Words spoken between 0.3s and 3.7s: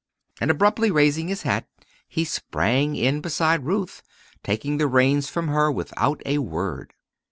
And abruptly raising his hat, he sprang in beside